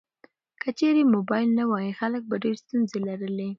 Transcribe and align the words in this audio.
که 0.61 0.69
چیرې 0.77 1.03
موبایل 1.15 1.49
نه 1.59 1.63
وای، 1.69 1.97
خلک 1.99 2.21
به 2.29 2.35
ډیر 2.43 2.55
ستونزې 2.63 2.97
لرلې. 3.07 3.49